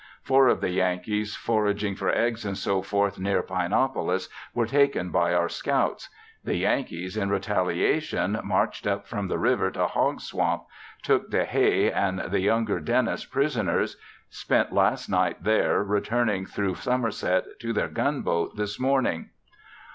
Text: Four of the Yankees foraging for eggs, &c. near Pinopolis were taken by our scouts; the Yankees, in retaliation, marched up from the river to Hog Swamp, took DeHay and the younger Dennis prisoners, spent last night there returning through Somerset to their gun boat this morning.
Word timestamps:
Four 0.23 0.47
of 0.47 0.61
the 0.61 0.71
Yankees 0.71 1.35
foraging 1.35 1.93
for 1.93 2.09
eggs, 2.09 2.41
&c. 2.41 2.71
near 3.19 3.43
Pinopolis 3.43 4.29
were 4.51 4.65
taken 4.65 5.11
by 5.11 5.31
our 5.35 5.47
scouts; 5.47 6.09
the 6.43 6.55
Yankees, 6.55 7.15
in 7.15 7.29
retaliation, 7.29 8.39
marched 8.43 8.87
up 8.87 9.05
from 9.05 9.27
the 9.27 9.37
river 9.37 9.69
to 9.69 9.85
Hog 9.85 10.19
Swamp, 10.19 10.63
took 11.03 11.29
DeHay 11.29 11.93
and 11.95 12.17
the 12.31 12.39
younger 12.39 12.79
Dennis 12.79 13.25
prisoners, 13.25 13.95
spent 14.31 14.73
last 14.73 15.07
night 15.07 15.43
there 15.43 15.83
returning 15.83 16.47
through 16.47 16.73
Somerset 16.73 17.45
to 17.59 17.71
their 17.71 17.87
gun 17.87 18.23
boat 18.23 18.55
this 18.57 18.79
morning. 18.79 19.29